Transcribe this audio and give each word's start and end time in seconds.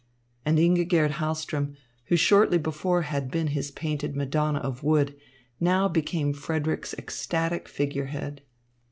And 0.47 0.57
Ingigerd 0.57 1.11
Hahlström, 1.11 1.75
who 2.05 2.15
shortly 2.15 2.57
before 2.57 3.03
had 3.03 3.29
been 3.29 3.49
his 3.49 3.69
painted 3.69 4.15
Madonna 4.15 4.57
of 4.57 4.81
wood, 4.81 5.15
now 5.59 5.87
became 5.87 6.33
Frederick's 6.33 6.95
ecstatic 6.95 7.67
figurehead. 7.69 8.41